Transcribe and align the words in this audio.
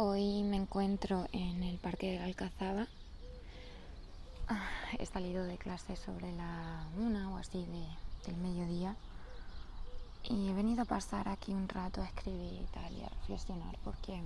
Hoy 0.00 0.44
me 0.44 0.56
encuentro 0.56 1.26
en 1.32 1.60
el 1.64 1.76
Parque 1.78 2.12
de 2.12 2.18
Alcazaba. 2.20 2.86
Ah, 4.46 4.70
he 4.96 5.04
salido 5.04 5.42
de 5.42 5.58
clase 5.58 5.96
sobre 5.96 6.30
la 6.36 6.86
una 6.96 7.28
o 7.32 7.36
así 7.36 7.66
del 8.24 8.36
mediodía 8.36 8.94
y 10.22 10.50
he 10.50 10.54
venido 10.54 10.82
a 10.82 10.84
pasar 10.84 11.28
aquí 11.28 11.52
un 11.52 11.68
rato 11.68 12.00
a 12.00 12.04
escribir 12.04 12.64
y 12.96 13.02
a 13.02 13.08
reflexionar 13.08 13.76
porque 13.82 14.22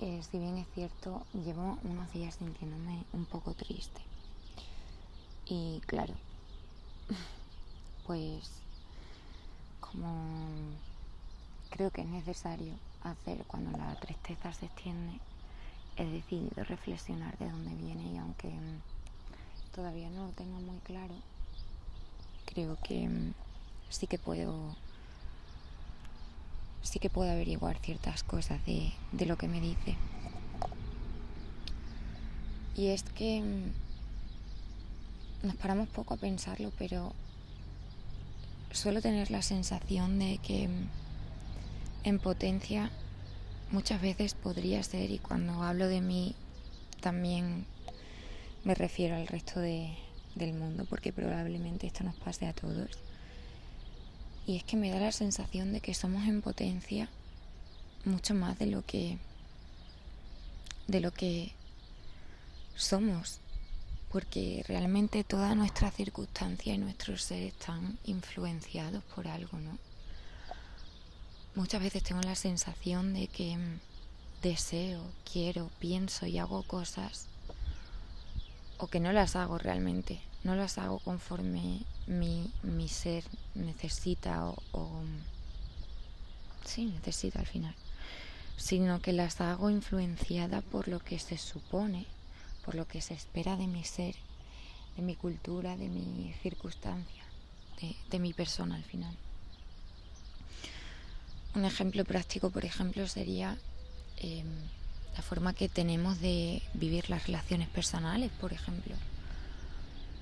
eh, 0.00 0.22
si 0.30 0.38
bien 0.38 0.58
es 0.58 0.66
cierto 0.74 1.22
llevo 1.32 1.78
unos 1.84 2.12
días 2.12 2.34
sintiéndome 2.34 3.02
un 3.14 3.24
poco 3.24 3.54
triste 3.54 4.02
y 5.46 5.80
claro 5.86 6.12
pues 8.06 8.60
como 9.80 10.12
creo 11.70 11.90
que 11.90 12.02
es 12.02 12.08
necesario 12.08 12.74
hacer 13.04 13.44
cuando 13.46 13.76
la 13.76 13.94
tristeza 13.96 14.52
se 14.52 14.66
extiende, 14.66 15.18
he 15.96 16.04
decidido 16.04 16.64
reflexionar 16.64 17.36
de 17.38 17.50
dónde 17.50 17.74
viene 17.74 18.12
y 18.12 18.18
aunque 18.18 18.48
mm, 18.48 18.80
todavía 19.74 20.10
no 20.10 20.26
lo 20.26 20.32
tengo 20.32 20.60
muy 20.60 20.78
claro, 20.78 21.14
creo 22.46 22.76
que 22.82 23.08
mm, 23.08 23.34
sí 23.90 24.06
que 24.06 24.18
puedo 24.18 24.76
sí 26.82 26.98
que 26.98 27.10
puedo 27.10 27.30
averiguar 27.30 27.78
ciertas 27.78 28.24
cosas 28.24 28.64
de, 28.66 28.92
de 29.12 29.26
lo 29.26 29.38
que 29.38 29.48
me 29.48 29.60
dice. 29.60 29.96
Y 32.76 32.88
es 32.88 33.04
que 33.04 33.40
mm, 33.40 35.46
nos 35.46 35.56
paramos 35.56 35.88
poco 35.88 36.14
a 36.14 36.16
pensarlo, 36.16 36.72
pero 36.78 37.12
suelo 38.72 39.00
tener 39.00 39.30
la 39.30 39.42
sensación 39.42 40.18
de 40.18 40.38
que 40.38 40.68
en 42.04 42.18
potencia 42.18 42.90
muchas 43.70 44.00
veces 44.00 44.34
podría 44.34 44.82
ser, 44.82 45.10
y 45.10 45.18
cuando 45.18 45.62
hablo 45.62 45.88
de 45.88 46.00
mí 46.00 46.34
también 47.00 47.66
me 48.64 48.74
refiero 48.74 49.16
al 49.16 49.26
resto 49.26 49.60
de, 49.60 49.96
del 50.34 50.52
mundo, 50.52 50.86
porque 50.88 51.12
probablemente 51.12 51.86
esto 51.86 52.04
nos 52.04 52.14
pase 52.16 52.46
a 52.46 52.52
todos. 52.52 52.90
Y 54.46 54.56
es 54.56 54.64
que 54.64 54.76
me 54.76 54.90
da 54.90 55.00
la 55.00 55.12
sensación 55.12 55.72
de 55.72 55.80
que 55.80 55.94
somos 55.94 56.26
en 56.26 56.42
potencia 56.42 57.08
mucho 58.04 58.34
más 58.34 58.58
de 58.58 58.66
lo 58.66 58.84
que 58.84 59.18
de 60.88 61.00
lo 61.00 61.12
que 61.12 61.52
somos, 62.74 63.38
porque 64.10 64.64
realmente 64.66 65.22
toda 65.22 65.54
nuestra 65.54 65.90
circunstancia 65.92 66.74
y 66.74 66.78
nuestros 66.78 67.22
seres 67.22 67.54
están 67.54 67.98
influenciados 68.04 69.02
por 69.04 69.28
algo, 69.28 69.58
¿no? 69.58 69.78
Muchas 71.54 71.82
veces 71.82 72.02
tengo 72.02 72.22
la 72.22 72.34
sensación 72.34 73.12
de 73.12 73.28
que 73.28 73.58
mm, 73.58 73.78
deseo, 74.40 75.02
quiero, 75.30 75.70
pienso 75.80 76.26
y 76.26 76.38
hago 76.38 76.62
cosas 76.62 77.26
o 78.78 78.86
que 78.86 79.00
no 79.00 79.12
las 79.12 79.36
hago 79.36 79.58
realmente, 79.58 80.18
no 80.44 80.56
las 80.56 80.78
hago 80.78 80.98
conforme 81.00 81.82
mi, 82.06 82.50
mi 82.62 82.88
ser 82.88 83.22
necesita 83.54 84.46
o, 84.46 84.56
o, 84.72 85.02
mm, 85.02 85.20
sí, 86.64 86.86
necesita 86.86 87.40
al 87.40 87.46
final, 87.46 87.74
sino 88.56 89.02
que 89.02 89.12
las 89.12 89.42
hago 89.42 89.68
influenciada 89.68 90.62
por 90.62 90.88
lo 90.88 91.00
que 91.00 91.18
se 91.18 91.36
supone, 91.36 92.06
por 92.64 92.76
lo 92.76 92.88
que 92.88 93.02
se 93.02 93.12
espera 93.12 93.58
de 93.58 93.66
mi 93.66 93.84
ser, 93.84 94.16
de 94.96 95.02
mi 95.02 95.16
cultura, 95.16 95.76
de 95.76 95.90
mi 95.90 96.32
circunstancia, 96.42 97.24
de, 97.78 97.94
de 98.08 98.18
mi 98.18 98.32
persona 98.32 98.76
al 98.76 98.84
final. 98.84 99.14
Un 101.54 101.64
ejemplo 101.66 102.04
práctico, 102.04 102.50
por 102.50 102.64
ejemplo, 102.64 103.06
sería 103.06 103.58
eh, 104.16 104.42
la 105.14 105.22
forma 105.22 105.52
que 105.52 105.68
tenemos 105.68 106.20
de 106.20 106.62
vivir 106.72 107.10
las 107.10 107.26
relaciones 107.26 107.68
personales, 107.68 108.30
por 108.40 108.52
ejemplo. 108.52 108.94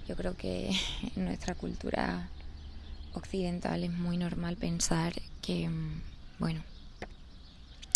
Yo 0.09 0.17
creo 0.17 0.37
que 0.37 0.71
en 1.17 1.25
nuestra 1.25 1.55
cultura 1.55 2.29
occidental 3.15 3.85
es 3.85 3.93
muy 3.93 4.17
normal 4.17 4.57
pensar 4.57 5.13
que, 5.41 5.69
mm, 5.69 6.03
bueno, 6.41 6.63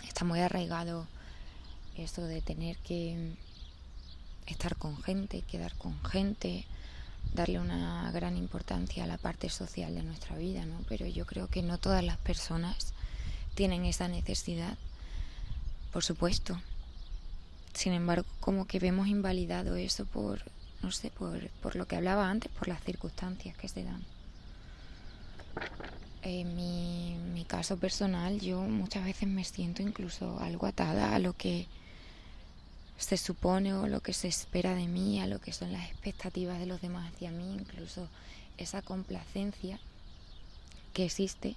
está 0.06 0.24
muy 0.24 0.40
arraigado 0.40 1.06
eso 1.96 2.22
de 2.22 2.40
tener 2.40 2.76
que 2.78 3.34
estar 4.46 4.76
con 4.76 4.96
gente, 5.02 5.42
quedar 5.42 5.74
con 5.74 6.02
gente, 6.04 6.66
darle 7.32 7.58
una 7.58 8.10
gran 8.12 8.36
importancia 8.36 9.04
a 9.04 9.06
la 9.06 9.18
parte 9.18 9.48
social 9.48 9.94
de 9.94 10.02
nuestra 10.02 10.36
vida, 10.36 10.64
¿no? 10.66 10.80
Pero 10.88 11.06
yo 11.06 11.26
creo 11.26 11.48
que 11.48 11.62
no 11.62 11.78
todas 11.78 12.04
las 12.04 12.18
personas 12.18 12.94
tienen 13.54 13.84
esa 13.84 14.08
necesidad, 14.08 14.76
por 15.92 16.04
supuesto. 16.04 16.60
Sin 17.72 17.92
embargo, 17.92 18.26
como 18.40 18.66
que 18.66 18.78
vemos 18.78 19.08
invalidado 19.08 19.76
eso 19.76 20.04
por, 20.04 20.42
no 20.82 20.92
sé, 20.92 21.10
por, 21.10 21.48
por 21.62 21.76
lo 21.76 21.86
que 21.86 21.96
hablaba 21.96 22.28
antes, 22.28 22.50
por 22.52 22.68
las 22.68 22.82
circunstancias 22.82 23.56
que 23.56 23.68
se 23.68 23.84
dan. 23.84 24.02
En 26.22 26.56
mi, 26.56 27.16
mi 27.32 27.44
caso 27.44 27.76
personal, 27.76 28.40
yo 28.40 28.60
muchas 28.62 29.04
veces 29.04 29.28
me 29.28 29.44
siento 29.44 29.82
incluso 29.82 30.38
algo 30.40 30.66
atada 30.66 31.14
a 31.14 31.18
lo 31.18 31.32
que 31.34 31.66
se 32.96 33.16
supone 33.16 33.74
o 33.74 33.86
lo 33.86 34.00
que 34.00 34.12
se 34.12 34.28
espera 34.28 34.74
de 34.74 34.86
mí, 34.86 35.20
a 35.20 35.26
lo 35.26 35.40
que 35.40 35.52
son 35.52 35.72
las 35.72 35.90
expectativas 35.90 36.58
de 36.58 36.66
los 36.66 36.80
demás 36.80 37.12
hacia 37.12 37.30
mí, 37.30 37.54
incluso 37.54 38.08
esa 38.56 38.82
complacencia 38.82 39.78
que 40.92 41.04
existe 41.04 41.56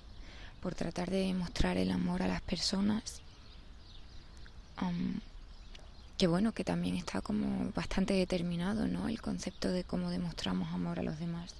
por 0.61 0.75
tratar 0.75 1.09
de 1.09 1.27
demostrar 1.27 1.77
el 1.77 1.91
amor 1.91 2.21
a 2.23 2.27
las 2.27 2.41
personas. 2.41 3.21
que 6.17 6.27
bueno, 6.27 6.51
que 6.51 6.63
también 6.63 6.95
está 6.95 7.21
como 7.21 7.71
bastante 7.73 8.13
determinado, 8.13 8.87
¿no? 8.87 9.07
El 9.07 9.21
concepto 9.21 9.69
de 9.69 9.83
cómo 9.83 10.09
demostramos 10.09 10.73
amor 10.73 10.99
a 10.99 11.03
los 11.03 11.19
demás. 11.19 11.53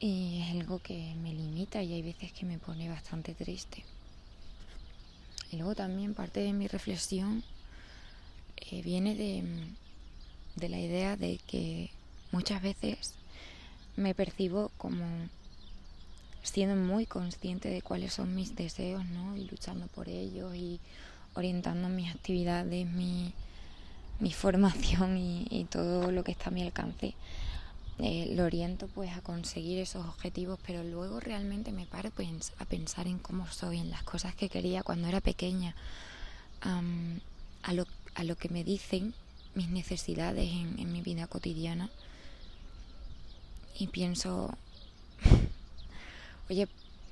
Y 0.00 0.42
es 0.42 0.50
algo 0.60 0.80
que 0.80 1.14
me 1.22 1.32
limita 1.32 1.82
y 1.82 1.94
hay 1.94 2.02
veces 2.02 2.32
que 2.32 2.44
me 2.44 2.58
pone 2.58 2.88
bastante 2.90 3.34
triste. 3.34 3.84
Y 5.50 5.56
luego 5.56 5.74
también 5.74 6.14
parte 6.14 6.40
de 6.40 6.52
mi 6.52 6.66
reflexión 6.66 7.42
eh, 8.56 8.82
viene 8.82 9.14
de, 9.14 9.44
de 10.56 10.68
la 10.68 10.78
idea 10.78 11.16
de 11.16 11.38
que 11.46 11.90
muchas 12.32 12.60
veces 12.60 13.14
me 13.96 14.14
percibo 14.14 14.70
como 14.76 15.06
siendo 16.44 16.76
muy 16.76 17.06
consciente 17.06 17.70
de 17.70 17.82
cuáles 17.82 18.12
son 18.12 18.34
mis 18.34 18.54
deseos, 18.54 19.04
¿no? 19.06 19.34
Y 19.36 19.46
luchando 19.46 19.86
por 19.88 20.08
ellos 20.08 20.54
y 20.54 20.78
orientando 21.34 21.88
mis 21.88 22.14
actividades, 22.14 22.86
mi, 22.86 23.32
formación 24.32 25.16
y, 25.18 25.66
todo 25.70 26.12
lo 26.12 26.22
que 26.22 26.32
está 26.32 26.50
a 26.50 26.52
mi 26.52 26.62
alcance. 26.62 27.14
Eh, 27.98 28.32
lo 28.36 28.44
oriento 28.44 28.88
pues 28.88 29.16
a 29.16 29.20
conseguir 29.20 29.78
esos 29.78 30.04
objetivos, 30.06 30.58
pero 30.66 30.82
luego 30.82 31.20
realmente 31.20 31.72
me 31.72 31.86
paro 31.86 32.10
pues, 32.10 32.52
a 32.58 32.64
pensar 32.64 33.06
en 33.06 33.18
cómo 33.18 33.46
soy, 33.50 33.78
en 33.78 33.90
las 33.90 34.02
cosas 34.02 34.34
que 34.34 34.48
quería 34.48 34.82
cuando 34.82 35.08
era 35.08 35.20
pequeña, 35.20 35.74
a, 36.60 37.72
lo, 37.72 37.86
a 38.14 38.24
lo 38.24 38.36
que 38.36 38.48
me 38.48 38.64
dicen 38.64 39.14
mis 39.54 39.68
necesidades 39.68 40.50
en, 40.50 40.78
en 40.78 40.92
mi 40.92 41.00
vida 41.00 41.26
cotidiana. 41.26 41.90
Y 43.78 43.88
pienso, 43.88 44.56
oye, 46.50 46.68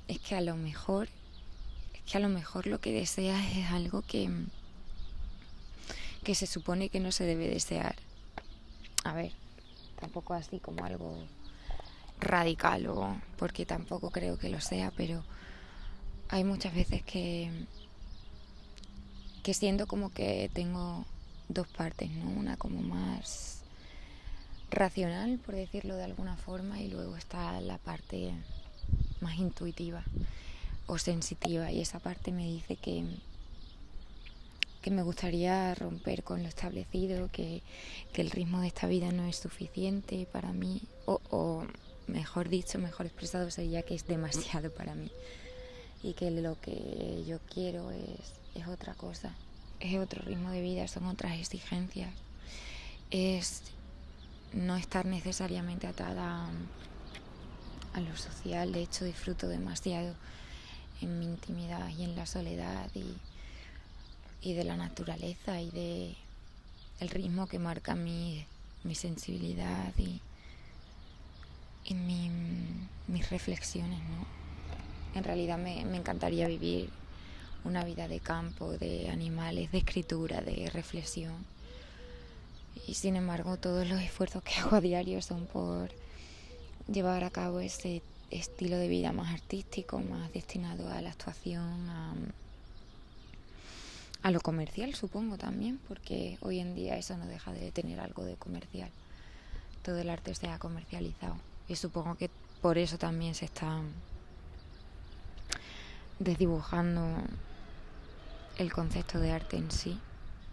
es 0.07 0.19
que 0.19 0.35
a 0.35 0.41
lo 0.41 0.55
mejor, 0.55 1.09
es 1.93 2.01
que 2.01 2.17
a 2.17 2.19
lo 2.19 2.29
mejor 2.29 2.67
lo 2.67 2.79
que 2.79 2.91
deseas 2.91 3.55
es 3.55 3.71
algo 3.71 4.01
que, 4.01 4.29
que 6.23 6.35
se 6.35 6.47
supone 6.47 6.89
que 6.89 6.99
no 6.99 7.11
se 7.11 7.25
debe 7.25 7.47
desear. 7.47 7.95
A 9.03 9.13
ver, 9.13 9.31
tampoco 9.99 10.33
así 10.33 10.59
como 10.59 10.85
algo 10.85 11.17
radical 12.19 12.87
o 12.87 13.17
porque 13.37 13.65
tampoco 13.65 14.11
creo 14.11 14.37
que 14.37 14.49
lo 14.49 14.61
sea, 14.61 14.91
pero 14.95 15.23
hay 16.29 16.43
muchas 16.43 16.73
veces 16.73 17.03
que 17.03 17.51
que 19.43 19.53
siento 19.53 19.87
como 19.87 20.09
que 20.09 20.49
tengo 20.53 21.05
dos 21.49 21.67
partes, 21.67 22.09
¿no? 22.09 22.29
Una 22.29 22.55
como 22.55 22.81
más 22.81 23.61
racional, 24.71 25.37
por 25.45 25.55
decirlo 25.55 25.97
de 25.97 26.05
alguna 26.05 26.37
forma, 26.37 26.79
y 26.79 26.87
luego 26.87 27.17
está 27.17 27.59
la 27.59 27.77
parte 27.77 28.33
más 29.23 29.39
intuitiva 29.39 30.03
o 30.85 30.97
sensitiva. 30.97 31.71
Y 31.71 31.81
esa 31.81 31.99
parte 31.99 32.31
me 32.31 32.45
dice 32.45 32.75
que, 32.75 33.05
que 34.81 34.91
me 34.91 35.01
gustaría 35.01 35.73
romper 35.75 36.23
con 36.23 36.43
lo 36.43 36.49
establecido, 36.49 37.29
que, 37.31 37.61
que, 38.11 38.21
el 38.21 38.31
ritmo 38.31 38.61
de 38.61 38.67
esta 38.67 38.87
vida 38.87 39.11
no 39.11 39.25
es 39.25 39.37
suficiente 39.37 40.27
para 40.31 40.51
mí, 40.53 40.81
o, 41.05 41.65
mejor 42.07 42.49
dicho, 42.49 42.77
mejor 42.79 43.05
expresado 43.05 43.49
sería 43.49 43.83
que 43.83 43.95
es 43.95 44.05
demasiado 44.07 44.71
para 44.71 44.93
mí. 44.93 45.09
Y 46.03 46.13
que 46.13 46.29
lo 46.31 46.59
que 46.59 47.23
yo 47.25 47.39
quiero 47.51 47.91
es, 47.91 48.41
es 48.55 48.67
otra 48.67 48.93
cosa, 48.93 49.33
es 49.79 49.97
otro 49.97 50.21
ritmo 50.21 50.51
de 50.51 50.61
vida, 50.61 50.87
son 50.89 51.05
otras 51.05 51.39
exigencias, 51.39 52.11
es 53.09 53.63
no 54.51 54.75
estar 54.75 55.05
necesariamente 55.05 55.87
atada 55.87 56.47
a 56.47 56.51
a 57.93 57.99
lo 58.01 58.15
social. 58.17 58.71
De 58.71 58.81
hecho, 58.81 59.05
disfruto 59.05 59.47
demasiado 59.47 60.13
en 61.01 61.19
mi 61.19 61.25
intimidad 61.25 61.89
y 61.89 62.03
en 62.03 62.15
la 62.15 62.25
soledad 62.25 62.89
y, 62.93 63.05
y 64.41 64.53
de 64.53 64.63
la 64.63 64.77
naturaleza 64.77 65.61
y 65.61 65.69
de 65.71 66.15
el 66.99 67.09
ritmo 67.09 67.47
que 67.47 67.59
marca 67.59 67.95
mi, 67.95 68.45
mi 68.83 68.95
sensibilidad 68.95 69.93
y, 69.97 70.21
y 71.85 71.93
mi, 71.93 72.29
mis 73.07 73.29
reflexiones, 73.29 73.99
¿no? 73.99 74.25
En 75.15 75.23
realidad 75.23 75.57
me, 75.57 75.85
me 75.85 75.97
encantaría 75.97 76.47
vivir 76.47 76.89
una 77.63 77.83
vida 77.83 78.07
de 78.07 78.19
campo, 78.19 78.71
de 78.71 79.09
animales, 79.09 79.71
de 79.71 79.79
escritura, 79.79 80.41
de 80.41 80.69
reflexión. 80.71 81.45
Y 82.87 82.95
sin 82.95 83.15
embargo, 83.15 83.57
todos 83.57 83.87
los 83.87 84.01
esfuerzos 84.01 84.43
que 84.43 84.55
hago 84.59 84.75
a 84.75 84.81
diario 84.81 85.21
son 85.21 85.45
por 85.45 85.91
llevar 86.91 87.23
a 87.23 87.29
cabo 87.29 87.59
ese 87.59 88.01
estilo 88.31 88.77
de 88.77 88.87
vida 88.87 89.11
más 89.11 89.33
artístico, 89.33 89.99
más 89.99 90.31
destinado 90.33 90.89
a 90.89 91.01
la 91.01 91.09
actuación, 91.11 91.89
a, 94.21 94.31
lo 94.31 94.39
comercial, 94.39 94.95
supongo 94.95 95.37
también, 95.37 95.79
porque 95.87 96.37
hoy 96.41 96.59
en 96.59 96.75
día 96.75 96.97
eso 96.97 97.17
no 97.17 97.25
deja 97.25 97.51
de 97.51 97.71
tener 97.71 97.99
algo 97.99 98.23
de 98.23 98.35
comercial. 98.35 98.89
Todo 99.83 99.97
el 99.99 100.09
arte 100.09 100.33
se 100.33 100.47
ha 100.47 100.57
comercializado. 100.59 101.35
Y 101.67 101.75
supongo 101.75 102.15
que 102.15 102.29
por 102.61 102.77
eso 102.77 102.97
también 102.97 103.35
se 103.35 103.45
está 103.45 103.81
desdibujando 106.19 107.17
el 108.57 108.71
concepto 108.71 109.19
de 109.19 109.31
arte 109.31 109.57
en 109.57 109.71
sí, 109.71 109.99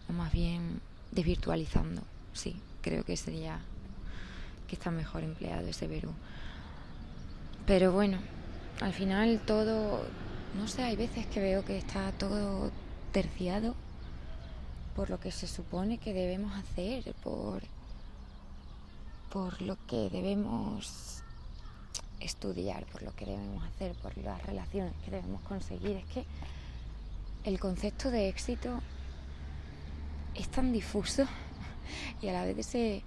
o 0.08 0.12
más 0.12 0.32
bien 0.32 0.80
desvirtualizando, 1.12 2.02
sí, 2.32 2.56
creo 2.82 3.04
que 3.04 3.16
sería 3.16 3.60
que 4.70 4.76
está 4.76 4.92
mejor 4.92 5.24
empleado 5.24 5.66
ese 5.66 5.88
verbo. 5.88 6.12
Pero 7.66 7.90
bueno, 7.90 8.18
al 8.80 8.92
final 8.92 9.40
todo, 9.44 10.06
no 10.56 10.68
sé, 10.68 10.84
hay 10.84 10.94
veces 10.94 11.26
que 11.26 11.40
veo 11.40 11.64
que 11.64 11.76
está 11.76 12.12
todo 12.12 12.70
terciado 13.10 13.74
por 14.94 15.10
lo 15.10 15.18
que 15.18 15.32
se 15.32 15.48
supone 15.48 15.98
que 15.98 16.14
debemos 16.14 16.56
hacer, 16.56 17.12
por, 17.14 17.62
por 19.32 19.60
lo 19.60 19.76
que 19.88 20.08
debemos 20.08 21.24
estudiar, 22.20 22.86
por 22.86 23.02
lo 23.02 23.12
que 23.16 23.26
debemos 23.26 23.64
hacer, 23.64 23.96
por 23.96 24.16
las 24.18 24.40
relaciones 24.46 24.92
que 25.04 25.10
debemos 25.10 25.42
conseguir. 25.42 25.96
Es 25.96 26.04
que 26.06 26.24
el 27.42 27.58
concepto 27.58 28.12
de 28.12 28.28
éxito 28.28 28.80
es 30.36 30.48
tan 30.48 30.72
difuso 30.72 31.26
y 32.22 32.28
a 32.28 32.32
la 32.34 32.44
vez 32.44 32.66
se, 32.66 33.02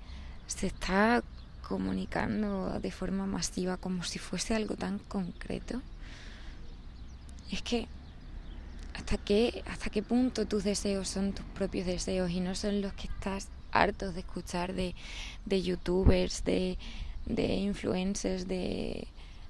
se 0.45 0.67
está 0.67 1.23
comunicando 1.67 2.79
de 2.79 2.91
forma 2.91 3.25
masiva 3.25 3.77
como 3.77 4.03
si 4.03 4.19
fuese 4.19 4.53
algo 4.55 4.75
tan 4.75 4.99
concreto. 4.99 5.81
Es 7.51 7.61
que 7.61 7.87
hasta 8.93 9.17
qué, 9.17 9.63
hasta 9.67 9.89
qué 9.89 10.03
punto 10.03 10.45
tus 10.45 10.63
deseos 10.63 11.07
son 11.07 11.33
tus 11.33 11.45
propios 11.47 11.85
deseos 11.85 12.29
y 12.31 12.39
no 12.39 12.55
son 12.55 12.81
los 12.81 12.93
que 12.93 13.07
estás 13.07 13.47
hartos 13.71 14.13
de 14.13 14.19
escuchar 14.21 14.73
de, 14.73 14.93
de 15.45 15.61
youtubers, 15.63 16.43
de, 16.43 16.77
de 17.25 17.55
influencers, 17.55 18.47
de, 18.47 19.07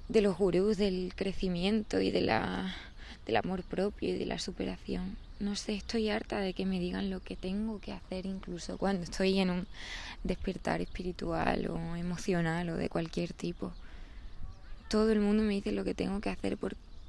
de 0.08 0.20
los 0.22 0.36
gurús 0.36 0.76
del 0.76 1.12
crecimiento 1.14 2.00
y 2.00 2.10
de 2.10 2.22
la 2.22 2.74
del 3.26 3.36
amor 3.36 3.62
propio 3.62 4.10
y 4.10 4.18
de 4.18 4.26
la 4.26 4.38
superación. 4.38 5.16
No 5.40 5.56
sé, 5.56 5.74
estoy 5.74 6.10
harta 6.10 6.38
de 6.38 6.54
que 6.54 6.64
me 6.64 6.78
digan 6.78 7.10
lo 7.10 7.20
que 7.20 7.36
tengo 7.36 7.80
que 7.80 7.92
hacer 7.92 8.24
incluso 8.24 8.78
cuando 8.78 9.02
estoy 9.02 9.40
en 9.40 9.50
un 9.50 9.66
despertar 10.22 10.80
espiritual 10.80 11.66
o 11.68 11.96
emocional 11.96 12.68
o 12.70 12.76
de 12.76 12.88
cualquier 12.88 13.32
tipo. 13.32 13.72
Todo 14.88 15.10
el 15.10 15.20
mundo 15.20 15.42
me 15.42 15.54
dice 15.54 15.72
lo 15.72 15.84
que 15.84 15.94
tengo 15.94 16.20
que 16.20 16.30
hacer 16.30 16.56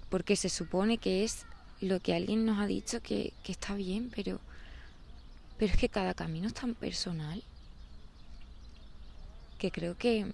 porque 0.09 0.35
se 0.35 0.49
supone 0.49 0.97
que 0.97 1.23
es 1.23 1.45
lo 1.81 1.99
que 1.99 2.15
alguien 2.15 2.45
nos 2.45 2.59
ha 2.59 2.65
dicho 2.65 3.01
que, 3.01 3.31
que 3.43 3.51
está 3.51 3.75
bien, 3.75 4.11
pero, 4.15 4.39
pero 5.57 5.73
es 5.73 5.77
que 5.77 5.89
cada 5.89 6.13
camino 6.15 6.47
es 6.47 6.53
tan 6.53 6.73
personal 6.73 7.43
que 9.59 9.71
creo 9.71 9.97
que 9.97 10.25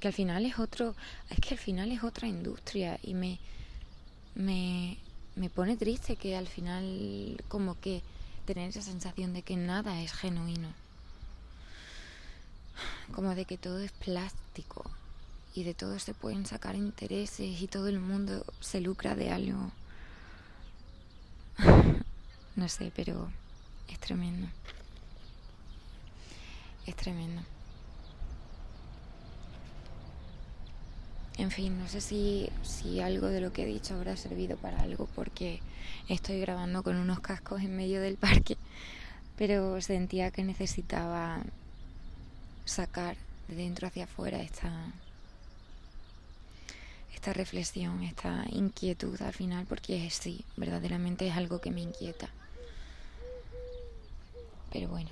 que 0.00 0.08
al 0.08 0.14
final 0.14 0.44
es 0.44 0.58
otro 0.58 0.94
es 1.30 1.40
que 1.40 1.54
al 1.54 1.58
final 1.58 1.90
es 1.90 2.04
otra 2.04 2.28
industria 2.28 2.98
y 3.02 3.14
me 3.14 3.38
me, 4.34 4.98
me 5.36 5.50
pone 5.50 5.76
triste 5.76 6.16
que 6.16 6.36
al 6.36 6.48
final 6.48 7.42
como 7.48 7.78
que 7.80 8.02
tener 8.46 8.68
esa 8.68 8.82
sensación 8.82 9.32
de 9.32 9.42
que 9.42 9.56
nada 9.56 10.00
es 10.02 10.12
genuino. 10.12 10.68
Como 13.12 13.34
de 13.34 13.44
que 13.44 13.58
todo 13.58 13.80
es 13.80 13.92
plástico 13.92 14.84
y 15.54 15.64
de 15.64 15.74
todo 15.74 15.98
se 15.98 16.14
pueden 16.14 16.46
sacar 16.46 16.74
intereses 16.74 17.60
y 17.60 17.68
todo 17.68 17.88
el 17.88 18.00
mundo 18.00 18.44
se 18.60 18.80
lucra 18.80 19.14
de 19.14 19.30
algo. 19.30 19.70
no 22.56 22.68
sé, 22.68 22.92
pero 22.94 23.30
es 23.88 23.98
tremendo. 24.00 24.48
Es 26.86 26.96
tremendo. 26.96 27.42
En 31.36 31.50
fin, 31.50 31.78
no 31.78 31.88
sé 31.88 32.00
si, 32.00 32.48
si 32.62 33.00
algo 33.00 33.26
de 33.26 33.40
lo 33.40 33.52
que 33.52 33.62
he 33.62 33.66
dicho 33.66 33.94
habrá 33.94 34.16
servido 34.16 34.56
para 34.56 34.80
algo 34.80 35.08
porque 35.16 35.60
estoy 36.08 36.40
grabando 36.40 36.82
con 36.82 36.96
unos 36.96 37.20
cascos 37.20 37.62
en 37.62 37.76
medio 37.76 38.00
del 38.00 38.16
parque, 38.16 38.56
pero 39.36 39.80
sentía 39.80 40.30
que 40.30 40.44
necesitaba 40.44 41.42
sacar 42.64 43.16
de 43.48 43.56
dentro 43.56 43.88
hacia 43.88 44.04
afuera 44.04 44.40
esta, 44.40 44.92
esta 47.12 47.32
reflexión, 47.32 48.02
esta 48.04 48.44
inquietud 48.50 49.20
al 49.20 49.32
final, 49.32 49.66
porque 49.66 50.08
sí, 50.10 50.44
verdaderamente 50.56 51.26
es 51.26 51.36
algo 51.36 51.60
que 51.60 51.72
me 51.72 51.80
inquieta. 51.80 52.28
Pero 54.72 54.88
bueno, 54.88 55.10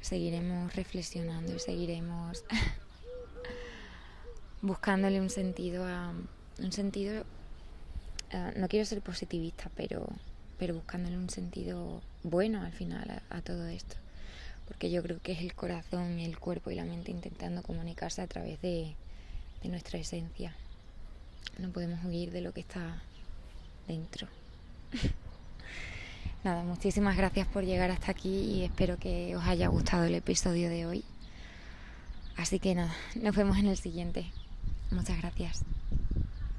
seguiremos 0.00 0.74
reflexionando 0.76 1.54
y 1.54 1.58
seguiremos 1.58 2.44
buscándole 4.64 5.20
un 5.20 5.28
sentido 5.30 5.86
a 5.86 6.14
un 6.58 6.72
sentido 6.72 7.24
no 8.56 8.66
quiero 8.68 8.84
ser 8.86 9.00
positivista 9.02 9.70
pero 9.76 10.08
pero 10.58 10.74
buscándole 10.74 11.18
un 11.18 11.28
sentido 11.28 12.00
bueno 12.22 12.62
al 12.62 12.72
final 12.72 13.22
a, 13.28 13.40
todo 13.42 13.66
esto. 13.66 13.96
Porque 14.66 14.90
yo 14.90 15.02
creo 15.02 15.20
que 15.20 15.32
es 15.32 15.40
el 15.40 15.54
corazón 15.54 16.18
el 16.18 16.38
cuerpo 16.38 16.70
y 16.70 16.74
la 16.74 16.84
mente 16.84 17.10
intentando 17.10 17.62
comunicarse 17.62 18.22
a 18.22 18.26
través 18.26 18.62
de, 18.62 18.94
de 19.62 19.68
nuestra 19.68 19.98
esencia. 19.98 20.54
No 21.58 21.70
podemos 21.70 22.02
huir 22.04 22.30
de 22.30 22.40
lo 22.40 22.52
que 22.52 22.60
está 22.60 23.02
dentro. 23.86 24.26
Nada 26.44 26.62
muchísimas 26.62 27.16
gracias 27.16 27.46
por 27.48 27.64
llegar 27.64 27.90
hasta 27.90 28.12
aquí 28.12 28.28
y 28.28 28.64
espero 28.64 28.96
que 28.96 29.36
os 29.36 29.44
haya 29.44 29.68
gustado 29.68 30.04
el 30.04 30.14
episodio 30.14 30.68
de 30.68 30.86
hoy. 30.86 31.04
Así 32.36 32.58
que 32.58 32.74
nada 32.74 32.94
nos 33.14 33.36
vemos 33.36 33.58
en 33.58 33.66
el 33.66 33.76
siguiente 33.76 34.26
Muchas 34.94 35.18
gracias. 35.18 35.64